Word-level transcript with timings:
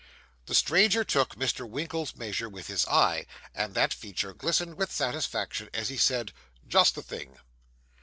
The 0.47 0.55
stranger 0.55 1.03
took 1.03 1.35
Mr. 1.35 1.69
Winkle's 1.69 2.15
measure 2.15 2.49
with 2.49 2.65
his 2.65 2.87
eye, 2.87 3.27
and 3.53 3.75
that 3.75 3.93
feature 3.93 4.33
glistened 4.33 4.73
with 4.73 4.91
satisfaction 4.91 5.69
as 5.75 5.89
he 5.89 5.97
said, 5.97 6.33
'Just 6.67 6.95
the 6.95 7.03
thing. 7.03 7.37